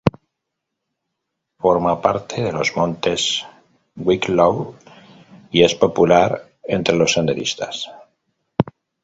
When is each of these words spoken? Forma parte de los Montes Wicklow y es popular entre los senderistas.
Forma 1.59 2.01
parte 2.01 2.41
de 2.41 2.51
los 2.51 2.75
Montes 2.75 3.45
Wicklow 3.95 4.75
y 5.51 5.61
es 5.61 5.75
popular 5.75 6.49
entre 6.63 6.95
los 6.95 7.13
senderistas. 7.13 7.87